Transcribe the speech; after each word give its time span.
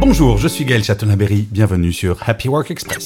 Bonjour, 0.00 0.38
je 0.38 0.48
suis 0.48 0.64
Gaël 0.64 0.82
Châtelain-Berry, 0.82 1.46
bienvenue 1.50 1.92
sur 1.92 2.26
Happy 2.26 2.48
Work 2.48 2.70
Express. 2.70 3.04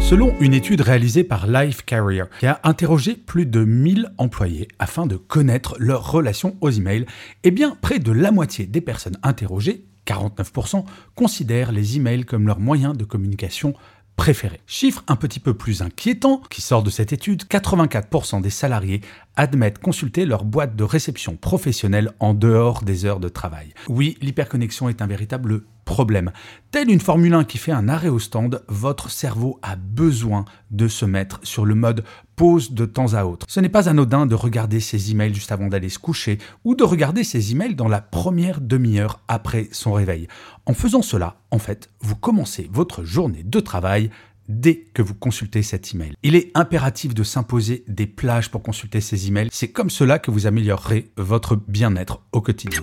Selon 0.00 0.34
une 0.40 0.54
étude 0.54 0.80
réalisée 0.80 1.22
par 1.22 1.46
Life 1.46 1.84
Carrier, 1.84 2.24
qui 2.40 2.46
a 2.46 2.58
interrogé 2.64 3.14
plus 3.14 3.46
de 3.46 3.64
1000 3.64 4.10
employés 4.18 4.66
afin 4.80 5.06
de 5.06 5.14
connaître 5.14 5.76
leur 5.78 6.10
relation 6.10 6.56
aux 6.60 6.70
emails, 6.70 7.06
eh 7.44 7.52
bien, 7.52 7.76
près 7.80 8.00
de 8.00 8.10
la 8.10 8.32
moitié 8.32 8.66
des 8.66 8.80
personnes 8.80 9.18
interrogées, 9.22 9.84
49%, 10.04 10.84
considèrent 11.14 11.70
les 11.70 11.96
emails 11.96 12.24
comme 12.24 12.48
leur 12.48 12.58
moyen 12.58 12.92
de 12.92 13.04
communication 13.04 13.72
préféré. 14.16 14.60
Chiffre 14.66 15.04
un 15.06 15.16
petit 15.16 15.40
peu 15.40 15.54
plus 15.54 15.80
inquiétant 15.80 16.42
qui 16.50 16.60
sort 16.60 16.82
de 16.82 16.90
cette 16.90 17.12
étude, 17.12 17.44
84% 17.44 18.40
des 18.40 18.50
salariés 18.50 19.00
admettent 19.36 19.78
consulter 19.78 20.26
leur 20.26 20.44
boîte 20.44 20.74
de 20.74 20.84
réception 20.84 21.36
professionnelle 21.36 22.10
en 22.18 22.34
dehors 22.34 22.82
des 22.82 23.04
heures 23.04 23.20
de 23.20 23.28
travail. 23.28 23.72
Oui, 23.88 24.18
l'hyperconnexion 24.20 24.88
est 24.88 25.02
un 25.02 25.06
véritable 25.06 25.62
problème. 25.84 26.32
Telle 26.70 26.90
une 26.90 27.00
Formule 27.00 27.34
1 27.34 27.44
qui 27.44 27.58
fait 27.58 27.72
un 27.72 27.88
arrêt 27.88 28.08
au 28.08 28.18
stand, 28.18 28.62
votre 28.68 29.10
cerveau 29.10 29.58
a 29.62 29.76
besoin 29.76 30.44
de 30.70 30.88
se 30.88 31.04
mettre 31.04 31.40
sur 31.42 31.64
le 31.64 31.74
mode 31.74 32.04
pause 32.36 32.72
de 32.72 32.86
temps 32.86 33.14
à 33.14 33.24
autre. 33.24 33.46
Ce 33.48 33.60
n'est 33.60 33.68
pas 33.68 33.88
anodin 33.88 34.26
de 34.26 34.34
regarder 34.34 34.80
ses 34.80 35.10
emails 35.10 35.34
juste 35.34 35.52
avant 35.52 35.68
d'aller 35.68 35.88
se 35.88 35.98
coucher 35.98 36.38
ou 36.64 36.74
de 36.74 36.84
regarder 36.84 37.24
ses 37.24 37.52
emails 37.52 37.74
dans 37.74 37.88
la 37.88 38.00
première 38.00 38.60
demi-heure 38.60 39.20
après 39.28 39.68
son 39.72 39.92
réveil. 39.92 40.28
En 40.66 40.74
faisant 40.74 41.02
cela, 41.02 41.36
en 41.50 41.58
fait, 41.58 41.90
vous 42.00 42.16
commencez 42.16 42.68
votre 42.72 43.04
journée 43.04 43.42
de 43.44 43.60
travail 43.60 44.10
dès 44.48 44.84
que 44.94 45.02
vous 45.02 45.14
consultez 45.14 45.62
cet 45.62 45.94
email. 45.94 46.14
Il 46.22 46.36
est 46.36 46.50
impératif 46.54 47.14
de 47.14 47.22
s'imposer 47.22 47.84
des 47.88 48.06
plages 48.06 48.50
pour 48.50 48.62
consulter 48.62 49.00
ces 49.00 49.28
emails. 49.28 49.48
C'est 49.52 49.68
comme 49.68 49.90
cela 49.90 50.18
que 50.18 50.30
vous 50.30 50.46
améliorerez 50.46 51.10
votre 51.16 51.56
bien-être 51.56 52.22
au 52.32 52.40
quotidien. 52.40 52.82